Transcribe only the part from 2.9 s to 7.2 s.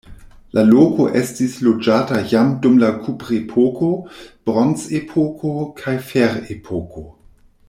kuprepoko, bronzepoko kaj ferepoko.